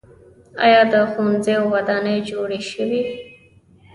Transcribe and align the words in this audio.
آیا 0.65 0.81
د 0.91 0.93
ښوونځیو 1.11 1.63
ودانۍ 1.73 2.17
جوړې 2.29 2.61
شوي؟ 2.71 3.03